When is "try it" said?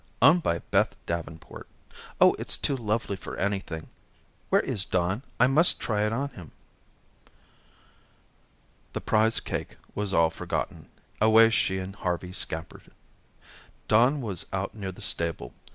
5.79-6.11